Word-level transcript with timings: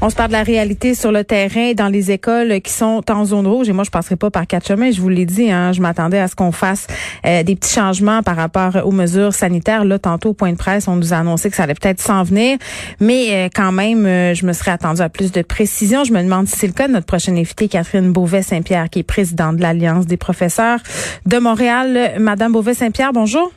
On 0.00 0.10
se 0.10 0.14
parle 0.14 0.28
de 0.28 0.34
la 0.34 0.44
réalité 0.44 0.94
sur 0.94 1.10
le 1.10 1.24
terrain 1.24 1.72
dans 1.72 1.88
les 1.88 2.12
écoles 2.12 2.60
qui 2.60 2.72
sont 2.72 3.02
en 3.10 3.24
zone 3.24 3.48
rouge. 3.48 3.68
Et 3.68 3.72
moi, 3.72 3.82
je 3.82 3.90
passerai 3.90 4.14
pas 4.14 4.30
par 4.30 4.46
quatre 4.46 4.68
chemins. 4.68 4.92
Je 4.92 5.00
vous 5.00 5.08
l'ai 5.08 5.26
dit, 5.26 5.50
hein, 5.50 5.72
je 5.72 5.80
m'attendais 5.80 6.20
à 6.20 6.28
ce 6.28 6.36
qu'on 6.36 6.52
fasse 6.52 6.86
euh, 7.26 7.42
des 7.42 7.56
petits 7.56 7.74
changements 7.74 8.22
par 8.22 8.36
rapport 8.36 8.76
aux 8.84 8.92
mesures 8.92 9.32
sanitaires. 9.32 9.84
Là, 9.84 9.98
tantôt 9.98 10.30
au 10.30 10.34
point 10.34 10.52
de 10.52 10.56
presse, 10.56 10.86
on 10.86 10.94
nous 10.94 11.12
a 11.12 11.16
annoncé 11.16 11.50
que 11.50 11.56
ça 11.56 11.64
allait 11.64 11.74
peut-être 11.74 12.00
s'en 12.00 12.22
venir, 12.22 12.58
mais 13.00 13.26
euh, 13.32 13.48
quand 13.52 13.72
même, 13.72 14.06
euh, 14.06 14.34
je 14.34 14.46
me 14.46 14.52
serais 14.52 14.70
attendue 14.70 15.02
à 15.02 15.08
plus 15.08 15.32
de 15.32 15.42
précision. 15.42 16.04
Je 16.04 16.12
me 16.12 16.22
demande 16.22 16.46
si 16.46 16.56
c'est 16.56 16.68
le 16.68 16.74
cas 16.74 16.86
notre 16.86 17.06
prochaine 17.06 17.36
invitée, 17.36 17.66
Catherine 17.66 18.12
Beauvais-Saint-Pierre, 18.12 18.90
qui 18.90 19.00
est 19.00 19.02
présidente 19.02 19.56
de 19.56 19.62
l'Alliance 19.62 20.06
des 20.06 20.16
professeurs 20.16 20.78
de 21.26 21.38
Montréal. 21.38 22.14
Madame 22.20 22.52
Beauvais-Saint-Pierre, 22.52 23.12
bonjour. 23.12 23.50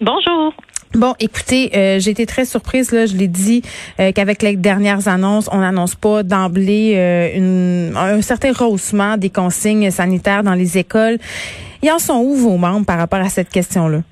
Bonjour. 0.00 0.54
Bon, 0.94 1.14
écoutez, 1.20 1.70
euh, 1.76 2.00
j'ai 2.00 2.10
été 2.10 2.26
très 2.26 2.44
surprise, 2.44 2.90
là, 2.90 3.06
je 3.06 3.14
l'ai 3.14 3.28
dit, 3.28 3.62
euh, 4.00 4.10
qu'avec 4.10 4.42
les 4.42 4.56
dernières 4.56 5.06
annonces, 5.06 5.48
on 5.52 5.58
n'annonce 5.58 5.94
pas 5.94 6.24
d'emblée 6.24 6.94
euh, 6.96 7.94
un 7.94 8.20
certain 8.22 8.52
rehaussement 8.52 9.16
des 9.16 9.30
consignes 9.30 9.92
sanitaires 9.92 10.42
dans 10.42 10.54
les 10.54 10.78
écoles. 10.78 11.18
Ils 11.84 11.92
en 11.92 12.00
sont 12.00 12.16
où 12.16 12.34
vos 12.34 12.56
membres 12.56 12.86
par 12.86 12.98
rapport 12.98 13.20
à 13.20 13.28
cette 13.28 13.50
question-là? 13.50 14.02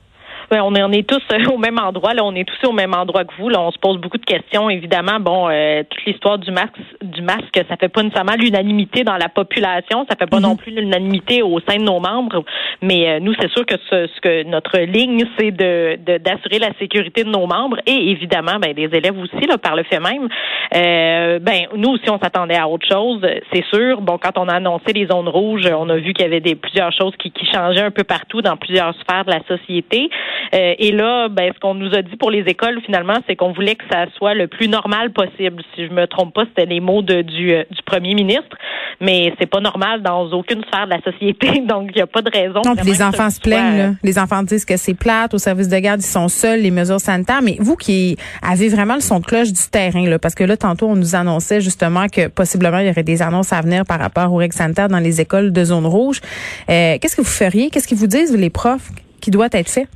Ben, 0.50 0.62
on, 0.62 0.74
est, 0.74 0.82
on 0.82 0.92
est 0.92 1.06
tous 1.06 1.22
euh, 1.32 1.44
au 1.52 1.58
même 1.58 1.78
endroit. 1.78 2.14
Là, 2.14 2.24
on 2.24 2.34
est 2.34 2.44
tous 2.44 2.68
au 2.68 2.72
même 2.72 2.94
endroit 2.94 3.24
que 3.24 3.34
vous. 3.38 3.48
Là, 3.48 3.60
on 3.60 3.70
se 3.70 3.78
pose 3.78 3.98
beaucoup 3.98 4.16
de 4.16 4.24
questions. 4.24 4.70
Évidemment, 4.70 5.20
bon, 5.20 5.48
euh, 5.50 5.82
toute 5.88 6.04
l'histoire 6.06 6.38
du 6.38 6.50
masque, 6.50 6.78
du 7.02 7.20
masque, 7.22 7.60
ça 7.68 7.76
fait 7.76 7.88
pas 7.88 8.02
nécessairement 8.02 8.36
l'unanimité 8.38 9.04
dans 9.04 9.16
la 9.16 9.28
population. 9.28 10.06
Ça 10.08 10.16
fait 10.16 10.26
pas 10.26 10.40
non 10.40 10.52
mhm. 10.52 10.56
plus 10.56 10.72
l'unanimité 10.72 11.42
au 11.42 11.60
sein 11.60 11.76
de 11.76 11.82
nos 11.82 12.00
membres. 12.00 12.44
Mais 12.80 13.08
euh, 13.08 13.20
nous, 13.20 13.34
c'est 13.38 13.50
sûr 13.50 13.66
que 13.66 13.74
ce, 13.90 14.20
que 14.20 14.44
notre 14.44 14.78
ligne, 14.78 15.24
c'est 15.38 15.50
de 15.50 15.98
d'assurer 16.18 16.58
la 16.58 16.72
sécurité 16.78 17.24
de 17.24 17.30
nos 17.30 17.46
membres 17.46 17.78
et 17.86 18.10
évidemment, 18.10 18.58
ben, 18.58 18.72
des 18.72 18.88
élèves 18.92 19.18
aussi, 19.18 19.46
là, 19.46 19.58
par 19.58 19.76
le 19.76 19.82
fait 19.82 20.00
même. 20.00 20.28
ben, 20.72 21.66
nous 21.76 21.90
aussi, 21.90 22.08
on 22.08 22.18
s'attendait 22.18 22.56
à 22.56 22.68
autre 22.68 22.86
chose, 22.86 23.20
c'est 23.52 23.64
sûr. 23.66 24.00
Bon, 24.00 24.18
quand 24.18 24.38
on 24.38 24.48
a 24.48 24.54
annoncé 24.54 24.92
les 24.94 25.06
zones 25.06 25.28
rouges, 25.28 25.66
on 25.66 25.88
a 25.88 25.96
vu 25.96 26.12
qu'il 26.12 26.24
y 26.24 26.28
avait 26.28 26.40
des 26.40 26.54
plusieurs 26.54 26.92
choses 26.92 27.14
qui, 27.18 27.30
qui 27.30 27.46
changeaient 27.46 27.82
un 27.82 27.90
peu 27.90 28.04
partout 28.04 28.42
dans 28.42 28.56
plusieurs 28.56 28.94
sphères 28.94 29.24
de 29.24 29.32
la 29.32 29.40
société. 29.46 30.10
Euh, 30.54 30.74
et 30.78 30.92
là, 30.92 31.28
ben, 31.28 31.52
ce 31.54 31.60
qu'on 31.60 31.74
nous 31.74 31.94
a 31.94 32.02
dit 32.02 32.16
pour 32.16 32.30
les 32.30 32.40
écoles, 32.40 32.80
finalement, 32.84 33.18
c'est 33.26 33.36
qu'on 33.36 33.52
voulait 33.52 33.74
que 33.74 33.84
ça 33.90 34.06
soit 34.16 34.34
le 34.34 34.48
plus 34.48 34.68
normal 34.68 35.12
possible. 35.12 35.62
Si 35.74 35.86
je 35.86 35.92
me 35.92 36.06
trompe 36.06 36.34
pas, 36.34 36.44
c'était 36.46 36.66
les 36.66 36.80
mots 36.80 37.02
de, 37.02 37.22
du, 37.22 37.52
euh, 37.52 37.64
du 37.70 37.82
premier 37.82 38.14
ministre. 38.14 38.56
Mais 39.00 39.32
c'est 39.38 39.46
pas 39.46 39.60
normal 39.60 40.02
dans 40.02 40.28
aucune 40.32 40.62
sphère 40.64 40.86
de 40.86 40.90
la 40.90 41.00
société, 41.02 41.60
donc 41.68 41.90
il 41.90 41.96
n'y 41.96 42.02
a 42.02 42.06
pas 42.06 42.22
de 42.22 42.30
raison. 42.30 42.62
Donc, 42.62 42.84
les 42.84 43.02
enfants 43.02 43.30
se 43.30 43.40
plaignent. 43.40 43.96
Les 44.02 44.18
enfants 44.18 44.42
disent 44.42 44.64
que 44.64 44.76
c'est 44.76 44.94
plate. 44.94 45.34
Au 45.34 45.38
service 45.38 45.68
de 45.68 45.78
garde, 45.78 46.00
ils 46.00 46.06
sont 46.06 46.28
seuls, 46.28 46.60
les 46.60 46.70
mesures 46.70 47.00
sanitaires. 47.00 47.42
Mais 47.42 47.56
vous 47.60 47.76
qui 47.76 48.16
avez 48.42 48.68
vraiment 48.68 48.94
le 48.94 49.00
son 49.00 49.20
de 49.20 49.24
cloche 49.24 49.52
du 49.52 49.70
terrain, 49.70 50.08
là, 50.08 50.18
parce 50.18 50.34
que 50.34 50.44
là, 50.44 50.56
tantôt, 50.56 50.88
on 50.88 50.96
nous 50.96 51.14
annonçait 51.14 51.60
justement 51.60 52.08
que 52.08 52.28
possiblement, 52.28 52.78
il 52.78 52.88
y 52.88 52.90
aurait 52.90 53.02
des 53.02 53.22
annonces 53.22 53.52
à 53.52 53.60
venir 53.60 53.84
par 53.84 53.98
rapport 53.98 54.32
aux 54.32 54.36
règles 54.36 54.54
sanitaires 54.54 54.88
dans 54.88 54.98
les 54.98 55.20
écoles 55.20 55.52
de 55.52 55.64
zone 55.64 55.86
rouge. 55.86 56.20
Euh, 56.68 56.98
qu'est-ce 57.00 57.16
que 57.16 57.22
vous 57.22 57.28
feriez? 57.28 57.70
Qu'est-ce 57.70 57.86
qu'ils 57.86 57.98
vous 57.98 58.06
disent, 58.06 58.36
les 58.36 58.50
profs, 58.50 58.90
qui 59.20 59.30
doit 59.30 59.48
être 59.52 59.68
fait? 59.68 59.86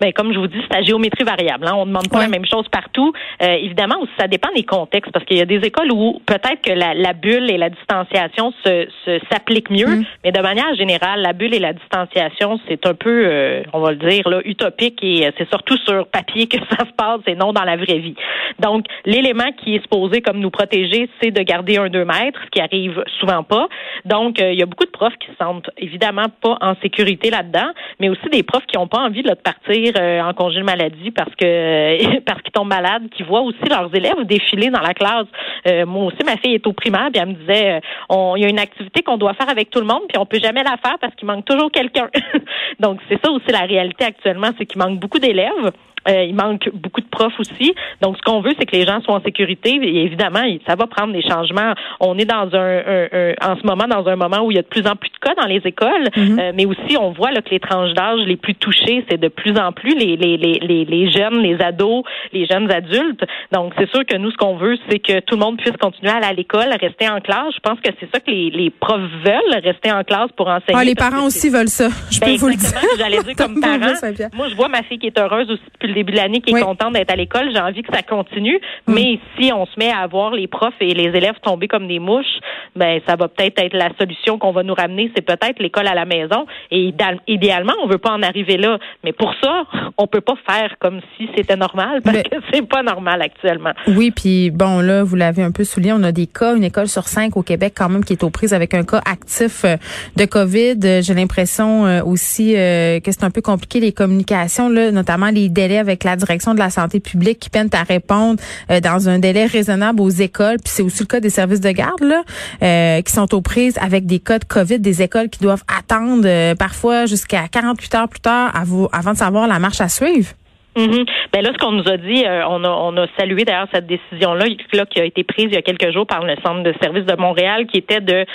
Ben 0.00 0.12
comme 0.12 0.32
je 0.32 0.38
vous 0.38 0.46
dis, 0.46 0.58
c'est 0.68 0.76
à 0.76 0.82
géométrie 0.82 1.24
variable. 1.24 1.66
Hein. 1.66 1.74
On 1.74 1.86
ne 1.86 1.90
demande 1.90 2.08
pas 2.08 2.20
la 2.20 2.28
même 2.28 2.46
chose 2.46 2.68
partout. 2.68 3.12
Euh, 3.42 3.54
évidemment, 3.54 3.96
ça 4.18 4.28
dépend 4.28 4.48
des 4.54 4.64
contextes, 4.64 5.12
parce 5.12 5.24
qu'il 5.24 5.36
y 5.36 5.40
a 5.40 5.46
des 5.46 5.60
écoles 5.66 5.90
où 5.92 6.20
peut-être 6.26 6.62
que 6.62 6.72
la, 6.72 6.94
la, 6.94 7.12
bulle 7.12 7.50
et 7.50 7.58
la 7.58 7.70
distanciation 7.70 8.52
se, 8.64 8.86
se 9.04 9.18
s'appliquent 9.30 9.70
mieux, 9.70 9.86
mm. 9.86 10.04
mais 10.24 10.32
de 10.32 10.40
manière 10.40 10.74
générale, 10.74 11.22
la 11.22 11.32
bulle 11.32 11.54
et 11.54 11.58
la 11.58 11.72
distanciation, 11.72 12.60
c'est 12.68 12.84
un 12.86 12.94
peu, 12.94 13.24
euh, 13.26 13.62
on 13.72 13.80
va 13.80 13.92
le 13.92 13.96
dire, 13.96 14.28
là, 14.28 14.40
utopique 14.44 14.98
et 15.02 15.26
euh, 15.26 15.30
c'est 15.38 15.48
surtout 15.48 15.76
sur 15.78 16.06
papier 16.08 16.46
que 16.46 16.58
ça 16.70 16.84
se 16.84 16.92
passe 16.96 17.20
et 17.26 17.34
non 17.34 17.52
dans 17.52 17.64
la 17.64 17.76
vraie 17.76 17.98
vie. 17.98 18.16
Donc, 18.58 18.86
l'élément 19.04 19.52
qui 19.62 19.76
est 19.76 19.82
supposé 19.82 20.20
comme 20.20 20.38
nous 20.38 20.50
protéger, 20.50 21.08
c'est 21.20 21.30
de 21.30 21.42
garder 21.42 21.78
un 21.78 21.88
deux 21.88 22.04
mètres, 22.04 22.40
ce 22.44 22.50
qui 22.50 22.60
arrive 22.60 23.02
souvent 23.20 23.42
pas. 23.42 23.68
Donc, 24.04 24.38
il 24.40 24.54
y 24.58 24.62
a 24.62 24.66
beaucoup 24.66 24.84
de 24.84 24.90
profs 24.90 25.16
qui 25.18 25.28
se 25.28 25.36
sentent 25.36 25.70
évidemment 25.78 26.26
pas 26.40 26.56
en 26.60 26.74
sécurité 26.82 27.30
là-dedans, 27.30 27.70
mais 28.00 28.08
aussi 28.08 28.28
des 28.30 28.42
profs 28.42 28.66
qui 28.66 28.76
n'ont 28.76 28.88
pas 28.88 29.00
envie 29.00 29.22
de 29.22 29.34
partir 29.34 29.85
euh, 29.96 30.22
en 30.22 30.32
congé 30.34 30.58
de 30.58 30.64
maladie 30.64 31.10
parce 31.10 31.34
que 31.34 32.18
parce 32.26 32.42
qu'ils 32.42 32.52
tombent 32.52 32.68
malades, 32.68 33.08
qui 33.10 33.22
voient 33.22 33.42
aussi 33.42 33.64
leurs 33.68 33.94
élèves 33.94 34.24
défiler 34.24 34.70
dans 34.70 34.80
la 34.80 34.94
classe. 34.94 35.26
Euh, 35.66 35.86
moi 35.86 36.06
aussi, 36.06 36.24
ma 36.24 36.36
fille 36.36 36.54
est 36.54 36.66
au 36.66 36.72
primaire, 36.72 37.08
puis 37.12 37.20
elle 37.20 37.28
me 37.28 37.34
disait, 37.34 37.80
euh, 38.10 38.32
il 38.36 38.42
y 38.42 38.44
a 38.46 38.48
une 38.48 38.58
activité 38.58 39.02
qu'on 39.02 39.16
doit 39.16 39.34
faire 39.34 39.48
avec 39.48 39.70
tout 39.70 39.80
le 39.80 39.86
monde, 39.86 40.02
puis 40.08 40.18
on 40.18 40.26
peut 40.26 40.40
jamais 40.42 40.62
la 40.62 40.76
faire 40.76 40.98
parce 41.00 41.14
qu'il 41.14 41.26
manque 41.26 41.44
toujours 41.44 41.70
quelqu'un. 41.70 42.08
Donc 42.80 43.00
c'est 43.08 43.22
ça 43.24 43.30
aussi 43.30 43.50
la 43.50 43.66
réalité 43.66 44.04
actuellement, 44.04 44.48
c'est 44.58 44.66
qu'il 44.66 44.80
manque 44.80 44.98
beaucoup 44.98 45.18
d'élèves. 45.18 45.72
Euh, 46.08 46.24
il 46.24 46.34
manque 46.34 46.70
beaucoup 46.74 47.00
de 47.00 47.08
profs 47.08 47.38
aussi. 47.38 47.74
Donc, 48.00 48.16
ce 48.16 48.22
qu'on 48.22 48.40
veut, 48.40 48.52
c'est 48.58 48.66
que 48.66 48.76
les 48.76 48.86
gens 48.86 49.00
soient 49.02 49.14
en 49.14 49.22
sécurité. 49.22 49.78
Et 49.82 50.04
évidemment, 50.04 50.44
ça 50.66 50.74
va 50.74 50.86
prendre 50.86 51.12
des 51.12 51.22
changements. 51.22 51.74
On 52.00 52.18
est 52.18 52.24
dans 52.24 52.48
un, 52.54 53.34
en 53.42 53.56
ce 53.56 53.66
moment 53.66 53.86
dans 53.86 54.06
un 54.08 54.16
moment 54.16 54.44
où 54.44 54.50
il 54.50 54.56
y 54.56 54.58
a 54.58 54.62
de 54.62 54.66
plus 54.66 54.86
en 54.86 54.96
plus 54.96 55.10
de 55.10 55.18
cas 55.18 55.34
dans 55.34 55.46
les 55.46 55.60
écoles, 55.64 56.08
mhm. 56.16 56.38
euh, 56.38 56.52
mais 56.54 56.66
aussi 56.66 56.96
on 56.98 57.10
voit 57.10 57.30
là, 57.30 57.42
que 57.42 57.50
les 57.50 57.60
tranches 57.60 57.92
d'âge 57.94 58.20
les 58.26 58.36
plus 58.36 58.54
touchées, 58.54 59.04
c'est 59.08 59.20
de 59.20 59.28
plus 59.28 59.56
en 59.58 59.72
plus 59.72 59.94
les, 59.94 60.16
les, 60.16 60.36
les, 60.36 60.84
les, 60.84 61.10
jeunes, 61.10 61.40
les 61.40 61.60
ados, 61.60 62.04
les 62.32 62.46
jeunes 62.46 62.70
adultes. 62.70 63.24
Donc, 63.52 63.72
c'est 63.78 63.88
sûr 63.90 64.04
que 64.04 64.16
nous, 64.16 64.30
ce 64.30 64.36
qu'on 64.36 64.56
veut, 64.56 64.76
c'est 64.88 64.98
que 64.98 65.20
tout 65.20 65.36
le 65.36 65.40
monde 65.40 65.58
puisse 65.58 65.76
continuer 65.76 66.10
à 66.10 66.16
aller 66.16 66.26
à 66.26 66.32
l'école, 66.32 66.68
rester 66.80 67.08
en 67.08 67.20
classe. 67.20 67.54
Je 67.54 67.60
pense 67.60 67.78
que 67.80 67.90
c'est 68.00 68.10
ça 68.12 68.20
que 68.20 68.30
les, 68.30 68.50
les 68.50 68.70
profs 68.70 69.00
veulent, 69.24 69.62
rester 69.62 69.92
en 69.92 70.02
classe 70.02 70.30
pour 70.36 70.48
enseigner. 70.48 70.78
Ah, 70.78 70.84
les 70.84 70.94
parents 70.94 71.24
aussi 71.26 71.48
veulent 71.50 71.68
ça. 71.68 71.88
Je 72.10 72.20
ben, 72.20 72.26
peux 72.26 72.36
vous 72.36 72.48
le 72.48 72.56
dire. 72.56 72.70
J'allais 72.98 73.22
dire 73.22 73.34
comme 73.38 73.60
parent. 73.60 73.94
Moi, 74.34 74.48
je 74.48 74.54
vois 74.54 74.68
ma 74.68 74.82
fille 74.82 74.98
qui 74.98 75.06
est 75.06 75.18
heureuse 75.18 75.50
aussi 75.50 75.62
depuis 75.72 75.88
le 75.88 75.94
début 75.96 76.12
de 76.12 76.16
l'année, 76.16 76.40
qui 76.40 76.54
est 76.54 76.60
contente 76.60 76.92
d'être 76.92 77.10
à 77.10 77.16
l'école. 77.16 77.50
J'ai 77.52 77.60
envie 77.60 77.82
que 77.82 77.94
ça 77.94 78.02
continue. 78.02 78.60
Mm. 78.86 78.94
Mais 78.94 79.18
si 79.36 79.52
on 79.52 79.66
se 79.66 79.78
met 79.78 79.90
à 79.90 80.06
voir 80.06 80.32
les 80.32 80.46
profs 80.46 80.80
et 80.80 80.94
les 80.94 81.16
élèves 81.16 81.36
tomber 81.42 81.68
comme 81.68 81.88
des 81.88 81.98
mouches, 81.98 82.38
ben 82.74 83.00
ça 83.06 83.16
va 83.16 83.28
peut-être 83.28 83.58
être 83.58 83.74
la 83.74 83.90
solution 83.98 84.38
qu'on 84.38 84.52
va 84.52 84.62
nous 84.62 84.74
ramener. 84.74 85.10
C'est 85.14 85.24
peut-être 85.24 85.60
l'école 85.60 85.88
à 85.88 85.94
la 85.94 86.04
maison. 86.04 86.46
Et 86.70 86.92
idéalement, 87.26 87.72
on 87.82 87.88
veut 87.88 87.98
pas 87.98 88.12
en 88.12 88.22
arriver 88.22 88.56
là. 88.56 88.78
Mais 89.04 89.12
pour 89.12 89.32
ça, 89.42 89.64
on 89.98 90.06
peut 90.06 90.20
pas 90.20 90.36
faire 90.46 90.76
comme 90.78 91.00
si 91.16 91.28
c'était 91.36 91.56
normal 91.56 92.02
parce 92.02 92.22
que 92.22 92.36
c'est 92.52 92.66
pas 92.66 92.82
normal 92.82 93.22
actuellement. 93.22 93.72
Oui, 93.88 94.10
puis 94.10 94.50
bon 94.50 94.80
là, 94.80 95.02
vous 95.02 95.16
l'avez 95.16 95.42
un 95.42 95.52
peu 95.52 95.64
souligné, 95.64 95.92
on 95.92 96.02
a 96.02 96.12
des 96.12 96.26
cas, 96.26 96.54
une 96.54 96.64
école 96.64 96.88
sur 96.88 97.04
cinq 97.04 97.36
au 97.36 97.42
Québec 97.42 97.74
quand 97.76 97.88
même 97.88 98.04
qui 98.04 98.12
est 98.12 98.22
aux 98.22 98.30
prises 98.30 98.52
avec 98.52 98.74
un 98.74 98.84
cas 98.84 99.00
actif 99.04 99.64
euh, 99.64 99.76
de 100.16 100.24
COVID. 100.24 101.02
J'ai 101.02 101.14
l'impression 101.14 101.86
euh, 101.86 102.02
aussi 102.04 102.56
euh, 102.56 103.00
que 103.00 103.12
c'est 103.12 103.24
un 103.24 103.30
peu 103.30 103.42
compliqué 103.42 103.80
les 103.80 103.92
communications 103.92 104.68
là, 104.68 104.90
notamment 104.90 105.30
les 105.30 105.48
délais 105.48 105.78
avec 105.86 106.04
la 106.04 106.16
direction 106.16 106.54
de 106.54 106.58
la 106.58 106.70
santé 106.70 107.00
publique 107.00 107.38
qui 107.38 107.50
peinent 107.50 107.70
à 107.72 107.82
répondre 107.82 108.40
euh, 108.70 108.80
dans 108.80 109.08
un 109.08 109.18
délai 109.18 109.46
raisonnable 109.46 110.00
aux 110.00 110.10
écoles. 110.10 110.56
Puis 110.62 110.72
c'est 110.74 110.82
aussi 110.82 111.00
le 111.00 111.06
cas 111.06 111.20
des 111.20 111.30
services 111.30 111.60
de 111.60 111.70
garde 111.70 112.02
là, 112.02 112.22
euh, 112.62 113.02
qui 113.02 113.12
sont 113.12 113.34
aux 113.34 113.40
prises 113.40 113.78
avec 113.80 114.06
des 114.06 114.18
cas 114.18 114.38
de 114.38 114.44
COVID, 114.44 114.78
des 114.78 115.02
écoles 115.02 115.28
qui 115.28 115.40
doivent 115.40 115.64
attendre 115.68 116.24
euh, 116.26 116.54
parfois 116.54 117.06
jusqu'à 117.06 117.48
48 117.48 117.94
heures 117.94 118.08
plus 118.08 118.20
tard 118.20 118.52
avant 118.54 119.12
de 119.12 119.18
savoir 119.18 119.46
la 119.46 119.58
marche 119.58 119.80
à 119.80 119.88
suivre. 119.88 120.32
Mm 120.76 121.04
Ben 121.32 121.42
là, 121.42 121.50
ce 121.52 121.58
qu'on 121.58 121.72
nous 121.72 121.88
a 121.88 121.96
dit, 121.96 122.24
euh, 122.24 122.42
on, 122.48 122.62
a, 122.62 122.68
on 122.68 122.96
a 122.98 123.06
salué 123.18 123.44
d'ailleurs 123.44 123.68
cette 123.72 123.86
décision-là 123.86 124.44
là, 124.72 124.86
qui 124.86 125.00
a 125.00 125.04
été 125.04 125.24
prise 125.24 125.46
il 125.46 125.54
y 125.54 125.56
a 125.56 125.62
quelques 125.62 125.92
jours 125.92 126.06
par 126.06 126.24
le 126.24 126.34
Centre 126.44 126.62
de 126.62 126.74
services 126.82 127.06
de 127.06 127.16
Montréal, 127.16 127.66
qui 127.66 127.78
était 127.78 128.00
de, 128.00 128.26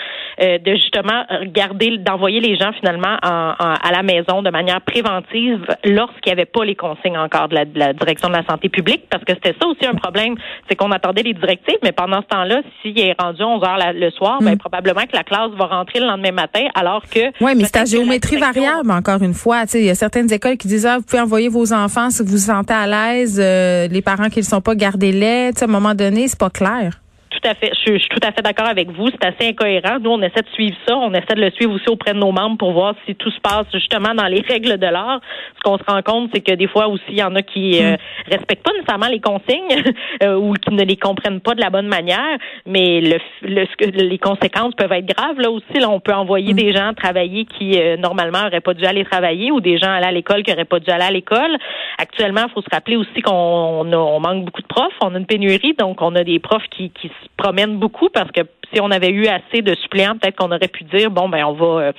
euh, 0.42 0.58
de 0.58 0.76
justement 0.76 1.24
garder, 1.54 1.98
d'envoyer 2.00 2.40
les 2.40 2.56
gens 2.58 2.72
finalement 2.74 3.18
en, 3.24 3.54
à 3.60 3.92
la 3.92 4.02
maison 4.04 4.42
de 4.42 4.50
manière 4.50 4.82
préventive 4.82 5.66
lorsqu'il 5.86 6.28
n'y 6.28 6.32
avait 6.34 6.46
pas 6.46 6.66
les 6.66 6.76
consignes 6.76 7.18
encore 7.18 7.48
de 7.50 7.56
la, 7.56 7.66
de 7.66 7.78
la, 7.78 7.94
direction 7.94 8.30
de 8.30 8.34
la 8.34 8.46
santé 8.46 8.70
publique, 8.70 9.04
parce 9.10 9.24
que 9.24 9.34
c'était 9.34 9.56
ça 9.60 9.68
aussi 9.68 9.86
un 9.86 9.96
problème, 9.96 10.36
c'est 10.68 10.76
qu'on 10.76 10.92
attendait 10.92 11.24
les 11.24 11.34
directives, 11.34 11.78
mais 11.84 11.92
pendant 11.92 12.22
ce 12.22 12.28
temps-là, 12.28 12.62
s'il 12.82 13.00
est 13.00 13.16
rendu 13.20 13.44
11 13.44 13.64
heures 13.64 13.80
le 13.94 14.10
soir, 14.12 14.40
ben, 14.42 14.56
mm. 14.56 14.58
probablement 14.58 15.02
que 15.02 15.16
la 15.16 15.24
classe 15.24 15.52
va 15.58 15.66
rentrer 15.66 16.00
le 16.00 16.08
lendemain 16.08 16.32
matin, 16.32 16.66
alors 16.76 17.04
que... 17.04 17.20
Oui, 17.42 17.54
mais 17.56 17.66
c'est 17.66 17.78
à 17.78 17.86
géométrie 17.86 18.38
variable, 18.38 18.92
encore 18.92 19.22
une 19.22 19.34
fois. 19.34 19.64
Il 19.74 19.86
y 19.86 19.90
a 19.90 19.96
certaines 19.96 20.32
écoles 20.32 20.58
qui 20.58 20.68
disent, 20.68 20.86
ah, 20.86 20.98
vous 20.98 21.04
pouvez 21.04 21.22
envoyer 21.22 21.50
vos 21.50 21.74
enfants 21.74 22.10
si 22.10 22.24
vous 22.24 22.31
vous 22.32 22.38
sentez 22.38 22.74
à 22.74 22.88
l'aise, 22.88 23.38
euh, 23.40 23.88
les 23.88 24.02
parents 24.02 24.30
qui 24.30 24.40
ne 24.40 24.46
sont 24.46 24.62
pas, 24.62 24.76
gardés 24.76 25.12
les 25.12 25.52
À 25.60 25.64
un 25.64 25.68
moment 25.68 25.94
donné, 25.94 26.28
c'est 26.28 26.40
pas 26.40 26.50
clair. 26.50 27.01
Tout 27.42 27.50
à 27.50 27.56
fait. 27.56 27.72
Je, 27.86 27.98
suis 27.98 28.10
tout 28.10 28.20
à 28.22 28.32
fait 28.32 28.42
d'accord 28.42 28.68
avec 28.68 28.92
vous. 28.92 29.10
C'est 29.10 29.26
assez 29.26 29.50
incohérent. 29.50 30.00
Nous, 30.00 30.12
on 30.12 30.22
essaie 30.22 30.42
de 30.42 30.50
suivre 30.54 30.76
ça. 30.88 30.96
On 30.96 31.12
essaie 31.14 31.34
de 31.36 31.42
le 31.42 31.52
suivre 31.52 31.74
aussi 31.74 31.90
auprès 31.90 32.14
de 32.14 32.20
nos 32.20 32.32
membres 32.32 32.58
pour 32.58 32.72
voir 32.72 32.94
si 33.06 33.16
tout 33.16 33.32
se 33.32 33.40
passe 33.40 33.66
justement 33.74 34.14
dans 34.14 34.28
les 34.28 34.42
règles 34.48 34.78
de 34.78 34.86
l'art. 34.86 35.22
Ce 35.56 35.62
qu'on 35.64 35.78
se 35.78 35.84
rend 35.88 36.02
compte, 36.02 36.30
c'est 36.34 36.42
que 36.42 36.54
des 36.54 36.68
fois 36.68 36.88
aussi, 36.88 37.04
il 37.10 37.18
y 37.18 37.24
en 37.24 37.36
a 37.36 37.42
qui 37.42 37.82
euh, 37.82 37.94
mm. 37.94 37.98
respectent 38.32 38.64
pas 38.64 38.74
nécessairement 38.74 39.08
les 39.08 39.20
consignes 39.20 39.84
euh, 40.24 40.36
ou 40.36 40.54
qui 40.54 40.74
ne 40.74 40.84
les 40.84 40.98
comprennent 40.98 41.42
pas 41.42 41.56
de 41.56 41.62
la 41.62 41.70
bonne 41.70 41.88
manière. 41.88 42.38
Mais 42.66 43.02
le, 43.02 43.66
les 43.90 44.18
conséquences 44.20 44.76
peuvent 44.76 44.92
être 44.92 45.06
graves 45.06 45.40
là 45.40 45.50
aussi. 45.50 45.80
Là, 45.80 45.90
on 45.90 46.00
peut 46.00 46.14
envoyer 46.14 46.54
mm. 46.54 46.58
des 46.58 46.74
gens 46.74 46.94
travailler 46.94 47.46
qui 47.46 47.80
euh, 47.80 47.98
normalement 47.98 48.46
auraient 48.46 48.62
pas 48.62 48.74
dû 48.74 48.86
aller 48.86 49.04
travailler 49.06 49.52
ou 49.52 49.62
des 49.62 49.78
gens 49.78 49.92
aller 49.92 50.06
à 50.06 50.12
l'école 50.12 50.44
qui 50.44 50.52
auraient 50.52 50.66
pas 50.66 50.80
dû 50.80 50.92
aller 50.92 51.04
à 51.04 51.12
l'école. 51.12 51.58
Actuellement, 51.98 52.42
il 52.48 52.52
faut 52.54 52.62
se 52.62 52.70
rappeler 52.72 52.98
aussi 52.98 53.22
qu'on 53.22 53.92
on 53.92 54.20
manque 54.20 54.46
beaucoup 54.46 54.62
de 54.62 54.68
profs. 54.68 54.94
On 55.02 55.16
a 55.16 55.18
une 55.18 55.26
pénurie, 55.26 55.74
donc 55.78 56.02
on 56.02 56.16
a 56.16 56.24
des 56.24 56.40
profs 56.40 56.68
qui, 56.70 56.90
qui 56.92 57.10
promènent 57.42 57.78
beaucoup 57.78 58.10
parce 58.10 58.32
que 58.32 58.42
si 58.74 58.80
on 58.80 58.92
avait 58.92 59.10
eu 59.10 59.28
assez 59.28 59.62
de 59.62 59.76
suppléants, 59.76 60.18
peut-être 60.18 60.36
qu'on 60.36 60.52
aurait 60.52 60.68
pu 60.68 60.84
dire 60.86 61.10
bon 61.10 61.28
ben 61.30 61.44
on 61.46 61.54
va 61.54 61.82
euh, 61.82 61.92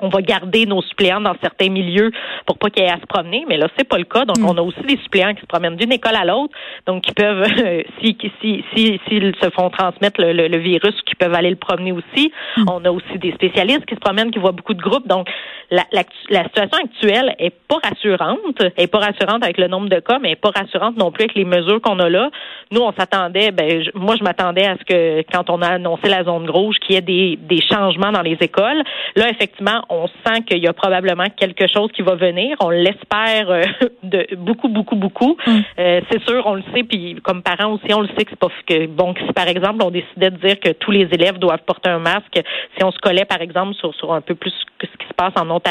on 0.00 0.08
va 0.08 0.20
garder 0.22 0.66
nos 0.66 0.82
suppléants 0.82 1.20
dans 1.20 1.36
certains 1.40 1.70
milieux 1.70 2.10
pour 2.46 2.58
pas 2.58 2.68
qu'ils 2.68 2.82
aient 2.82 2.90
à 2.90 2.98
se 3.00 3.06
promener, 3.06 3.44
mais 3.48 3.56
là 3.56 3.68
c'est 3.76 3.88
pas 3.88 3.98
le 3.98 4.04
cas. 4.04 4.24
Donc 4.24 4.38
mm. 4.38 4.46
on 4.46 4.56
a 4.56 4.62
aussi 4.62 4.80
des 4.82 4.96
suppléants 4.98 5.34
qui 5.34 5.42
se 5.42 5.46
promènent 5.46 5.76
d'une 5.76 5.92
école 5.92 6.16
à 6.16 6.24
l'autre, 6.24 6.52
donc 6.86 7.02
qui 7.02 7.12
peuvent 7.12 7.44
si 8.00 8.16
si 8.40 8.64
si 8.74 9.00
s'ils 9.06 9.34
se 9.40 9.50
font 9.50 9.70
transmettre 9.70 10.20
le, 10.20 10.58
virus, 10.58 10.94
qui 11.06 11.14
peuvent 11.14 11.34
aller 11.34 11.50
le 11.50 11.56
promener 11.56 11.92
aussi. 11.92 12.32
Mm. 12.56 12.64
On 12.68 12.84
a 12.84 12.90
aussi 12.90 13.18
des 13.18 13.32
spécialistes 13.32 13.86
qui 13.86 13.94
se 13.94 14.00
promènent, 14.00 14.30
qui 14.30 14.38
voient 14.38 14.52
beaucoup 14.52 14.74
de 14.74 14.82
groupes. 14.82 15.06
Donc 15.06 15.28
la, 15.70 15.84
la, 15.92 16.02
la 16.30 16.44
situation 16.44 16.78
actuelle 16.84 17.34
est 17.38 17.54
pas 17.68 17.78
rassurante, 17.82 18.62
est 18.76 18.86
pas 18.86 18.98
rassurante 18.98 19.42
avec 19.44 19.58
le 19.58 19.68
nombre 19.68 19.88
de 19.88 20.00
cas, 20.00 20.18
mais 20.20 20.32
est 20.32 20.36
pas 20.36 20.50
rassurante 20.50 20.96
non 20.96 21.10
plus 21.10 21.24
avec 21.24 21.34
les 21.34 21.44
mesures 21.44 21.80
qu'on 21.80 21.98
a 21.98 22.08
là. 22.08 22.30
Nous 22.70 22.80
on 22.80 22.92
s'attendait, 22.92 23.50
ben 23.50 23.82
moi 23.94 24.16
je 24.18 24.24
m'attendais 24.24 24.66
à 24.66 24.76
ce 24.76 24.84
que 24.84 25.22
quand 25.32 25.50
on 25.50 25.62
a 25.62 25.68
annoncé 25.68 26.08
la 26.08 26.24
zone 26.24 26.48
rouge, 26.48 26.76
qu'il 26.80 26.94
y 26.94 26.98
ait 26.98 27.02
des 27.02 27.36
des 27.36 27.60
changements 27.62 28.12
dans 28.12 28.22
les 28.22 28.36
écoles. 28.40 28.82
Là 29.16 29.28
effectivement 29.30 29.84
on 29.88 30.06
sent 30.06 30.42
qu'il 30.46 30.62
y 30.62 30.68
a 30.68 30.72
probablement 30.72 31.26
quelque 31.36 31.66
chose 31.66 31.90
qui 31.92 32.02
va 32.02 32.14
venir. 32.14 32.56
On 32.60 32.70
l'espère 32.70 33.50
euh, 33.50 33.62
de 34.02 34.26
beaucoup, 34.36 34.68
beaucoup, 34.68 34.96
beaucoup. 34.96 35.36
Mm. 35.46 35.60
Euh, 35.78 36.00
c'est 36.10 36.22
sûr, 36.24 36.42
on 36.46 36.54
le 36.54 36.62
sait, 36.74 36.84
puis 36.84 37.16
comme 37.22 37.42
parents 37.42 37.72
aussi, 37.72 37.92
on 37.94 38.02
le 38.02 38.08
sait 38.08 38.24
que 38.24 38.30
c'est 38.30 38.38
pas 38.38 38.48
que 38.66 38.86
bon, 38.86 39.14
si 39.14 39.32
par 39.32 39.48
exemple 39.48 39.82
on 39.84 39.90
décidait 39.90 40.30
de 40.30 40.36
dire 40.36 40.60
que 40.60 40.70
tous 40.70 40.90
les 40.90 41.08
élèves 41.12 41.38
doivent 41.38 41.62
porter 41.66 41.90
un 41.90 41.98
masque, 41.98 42.40
si 42.76 42.84
on 42.84 42.90
se 42.90 42.98
collait 42.98 43.24
par 43.24 43.40
exemple 43.40 43.74
sur, 43.74 43.94
sur 43.94 44.12
un 44.12 44.20
peu 44.20 44.34
plus 44.34 44.52
que 44.78 44.86
ce 44.86 44.96
qui 44.98 45.06
se 45.06 45.14
passe 45.14 45.32
en 45.36 45.48
Ontario, 45.50 45.63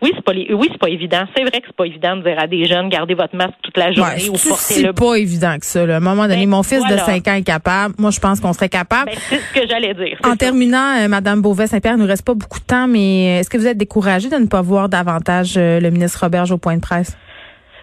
oui, 0.00 0.12
c'est 0.14 0.24
pas 0.24 0.32
oui, 0.32 0.68
c'est 0.70 0.78
pas 0.78 0.88
évident. 0.88 1.24
C'est 1.36 1.42
vrai 1.42 1.60
que 1.60 1.66
c'est 1.66 1.76
pas 1.76 1.84
évident 1.84 2.16
de 2.16 2.22
dire 2.22 2.38
à 2.38 2.46
des 2.46 2.66
jeunes 2.66 2.88
gardez 2.88 3.14
votre 3.14 3.34
masque 3.36 3.54
toute 3.62 3.76
la 3.76 3.92
journée 3.92 4.28
ou 4.28 4.32
portez-le. 4.32 4.56
C'est 4.58 4.92
pas 4.92 5.14
évident 5.16 5.56
que 5.58 5.66
ça. 5.66 5.82
À 5.82 5.96
un 5.96 6.00
moment 6.00 6.22
donné, 6.22 6.46
ben, 6.46 6.50
mon 6.50 6.62
fils 6.62 6.82
de 6.88 6.96
5 6.96 7.28
ans 7.28 7.34
est 7.34 7.42
capable. 7.42 7.94
Moi, 7.98 8.10
je 8.10 8.20
pense 8.20 8.40
qu'on 8.40 8.52
serait 8.52 8.68
capable. 8.68 9.10
Ben, 9.10 9.18
c'est 9.28 9.38
ce 9.38 9.60
que 9.60 9.68
j'allais 9.68 9.94
dire. 9.94 10.18
En 10.24 10.36
terminant, 10.36 10.98
euh, 11.00 11.08
Madame 11.08 11.42
Beauvais-Saint-Pierre, 11.42 11.94
il 11.96 12.00
nous 12.00 12.06
reste 12.06 12.24
pas 12.24 12.34
beaucoup 12.34 12.60
de 12.60 12.64
temps, 12.64 12.86
mais 12.86 13.38
est-ce 13.38 13.50
que 13.50 13.58
vous 13.58 13.66
êtes 13.66 13.78
découragé 13.78 14.28
de 14.28 14.36
ne 14.36 14.46
pas 14.46 14.62
voir 14.62 14.88
davantage 14.88 15.54
euh, 15.56 15.80
le 15.80 15.90
ministre 15.90 16.20
Roberge 16.20 16.52
au 16.52 16.58
point 16.58 16.76
de 16.76 16.80
presse? 16.80 17.16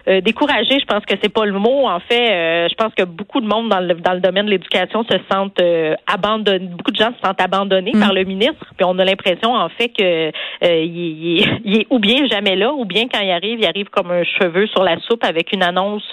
Euh, 0.08 0.20
découragé, 0.20 0.78
je 0.78 0.84
pense 0.84 1.04
que 1.04 1.14
c'est 1.20 1.32
pas 1.32 1.44
le 1.44 1.58
mot. 1.58 1.86
En 1.88 1.98
fait, 1.98 2.30
euh, 2.30 2.68
je 2.68 2.74
pense 2.74 2.94
que 2.94 3.02
beaucoup 3.02 3.40
de 3.40 3.46
monde 3.46 3.68
dans 3.68 3.80
le, 3.80 3.94
dans 3.94 4.12
le 4.12 4.20
domaine 4.20 4.46
de 4.46 4.52
l'éducation 4.52 5.04
se 5.04 5.16
sentent 5.30 5.60
euh, 5.60 5.94
abandonnés. 6.06 6.68
Beaucoup 6.68 6.92
de 6.92 6.96
gens 6.96 7.12
se 7.12 7.26
sentent 7.26 7.40
abandonnés 7.40 7.90
mm. 7.92 8.00
par 8.00 8.12
le 8.12 8.22
ministre. 8.22 8.64
Puis 8.76 8.86
on 8.86 8.98
a 9.00 9.04
l'impression, 9.04 9.54
en 9.54 9.68
fait, 9.68 9.88
que 9.88 10.30
il, 10.62 11.60
il, 11.64 11.80
est 11.80 11.86
ou 11.90 11.98
bien 11.98 12.26
jamais 12.26 12.54
là, 12.54 12.72
ou 12.72 12.84
bien 12.84 13.08
quand 13.12 13.20
il 13.20 13.30
arrive, 13.30 13.58
il 13.58 13.66
arrive 13.66 13.88
comme 13.88 14.10
un 14.12 14.22
cheveu 14.22 14.66
sur 14.68 14.84
la 14.84 14.98
soupe 15.00 15.24
avec 15.24 15.52
une 15.52 15.62
annonce 15.62 16.10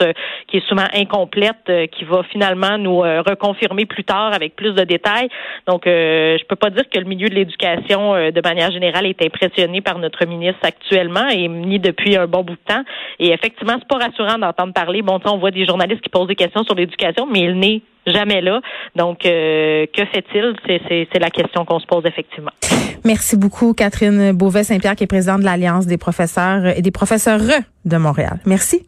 qui 0.47 0.57
est 0.57 0.67
souvent 0.67 0.87
incomplète, 0.93 1.71
qui 1.91 2.03
va 2.03 2.23
finalement 2.23 2.77
nous 2.77 2.99
reconfirmer 2.99 3.85
plus 3.85 4.03
tard 4.03 4.33
avec 4.33 4.55
plus 4.55 4.73
de 4.73 4.83
détails. 4.83 5.29
Donc, 5.67 5.83
je 5.85 6.43
peux 6.45 6.55
pas 6.55 6.69
dire 6.69 6.83
que 6.89 6.99
le 6.99 7.05
milieu 7.05 7.29
de 7.29 7.35
l'éducation, 7.35 8.13
de 8.13 8.41
manière 8.41 8.71
générale, 8.71 9.05
est 9.05 9.23
impressionné 9.23 9.81
par 9.81 9.99
notre 9.99 10.25
ministre 10.25 10.61
actuellement 10.63 11.27
et 11.27 11.47
ni 11.47 11.79
depuis 11.79 12.17
un 12.17 12.27
bon 12.27 12.43
bout 12.43 12.53
de 12.53 12.73
temps. 12.73 12.83
Et 13.19 13.31
effectivement, 13.31 13.77
pas 13.87 13.97
rassurant 13.97 14.37
d'entendre 14.37 14.73
parler. 14.73 15.01
Bon, 15.01 15.19
on 15.25 15.37
voit 15.37 15.51
des 15.51 15.65
journalistes 15.65 16.01
qui 16.01 16.09
posent 16.09 16.27
des 16.27 16.35
questions 16.35 16.63
sur 16.63 16.75
l'éducation, 16.75 17.27
mais 17.27 17.41
il 17.41 17.59
n'est 17.59 17.81
jamais 18.05 18.41
là. 18.41 18.61
Donc, 18.95 19.25
euh, 19.25 19.85
que 19.95 20.05
fait-il? 20.05 20.55
C'est 20.89 21.19
la 21.19 21.29
question 21.29 21.65
qu'on 21.65 21.79
se 21.79 21.85
pose 21.85 22.05
effectivement. 22.05 22.51
Merci 23.05 23.37
beaucoup, 23.37 23.73
Catherine 23.73 24.31
Beauvais-Saint-Pierre, 24.31 24.95
qui 24.95 25.03
est 25.03 25.07
présidente 25.07 25.41
de 25.41 25.45
l'Alliance 25.45 25.87
des 25.87 25.97
professeurs 25.97 26.65
et 26.77 26.81
des 26.81 26.91
professeurs 26.91 27.39
de 27.85 27.97
Montréal. 27.97 28.39
Merci. 28.45 28.87